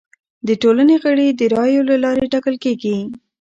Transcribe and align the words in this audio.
د 0.47 0.49
ټولنې 0.61 0.95
غړي 1.03 1.27
د 1.31 1.41
رایو 1.55 1.81
له 1.89 1.95
لارې 2.03 2.25
ټاکل 2.33 2.55
کیږي. 2.63 2.97